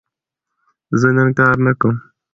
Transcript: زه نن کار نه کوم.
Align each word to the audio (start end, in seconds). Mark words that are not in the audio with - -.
زه 0.99 1.07
نن 1.17 1.29
کار 1.37 1.55
نه 1.65 1.73
کوم. 1.79 1.95